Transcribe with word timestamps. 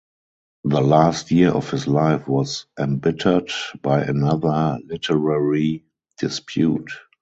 The 0.63 0.81
last 0.81 1.29
year 1.29 1.51
of 1.51 1.69
his 1.69 1.85
life 1.87 2.27
was 2.27 2.65
embittered 2.79 3.51
by 3.83 4.01
another 4.01 4.79
literary 4.87 5.85
dispute. 6.17 6.89